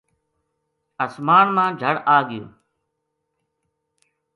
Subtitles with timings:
[1.05, 2.45] آسمان ما جھڑ آگیو